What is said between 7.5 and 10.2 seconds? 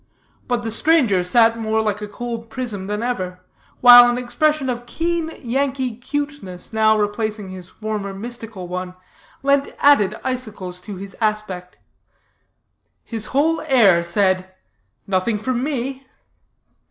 former mystical one, lent added